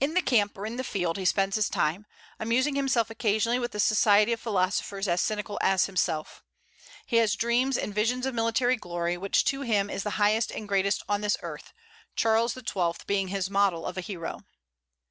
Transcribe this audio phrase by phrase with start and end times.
[0.00, 2.06] In the camp or in the field he spends his time,
[2.38, 6.42] amusing himself occasionally with the society of philosophers as cynical as himself.
[7.04, 10.66] He has dreams and visions of military glory, which to him is the highest and
[10.66, 11.74] greatest on this earth,
[12.16, 13.04] Charles XII.
[13.06, 14.46] being his model of a hero.